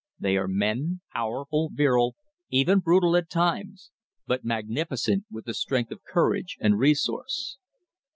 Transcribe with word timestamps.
They 0.17 0.35
are 0.35 0.47
men, 0.47 1.01
powerful, 1.13 1.69
virile, 1.71 2.15
even 2.49 2.79
brutal 2.79 3.15
at 3.15 3.29
times; 3.29 3.91
but 4.25 4.43
magnificent 4.43 5.25
with 5.29 5.45
the 5.45 5.53
strength 5.53 5.91
of 5.91 6.03
courage 6.03 6.57
and 6.59 6.79
resource. 6.79 7.59